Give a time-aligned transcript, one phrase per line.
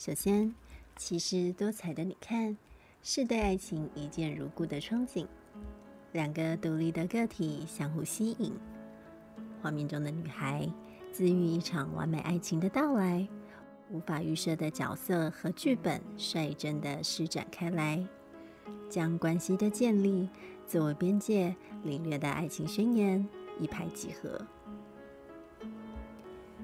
[0.00, 0.54] 首先
[0.96, 2.56] 其实多彩的你看
[3.02, 5.26] 是对爱情一见如故的憧憬
[6.12, 8.50] 两个独立的个体相互吸引。
[9.60, 10.66] 画面中的女孩
[11.12, 13.28] 自喻一场完美爱情的到来
[13.90, 18.02] 无法预设的角色和剧本率真的施展开来
[18.88, 20.30] 将关系的建立
[20.66, 23.28] 自我边界领略的爱情宣言
[23.58, 24.40] 一拍即合。